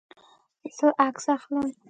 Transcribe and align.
زه 0.77 0.87
عکس 1.07 1.25
اخلم 1.35 1.67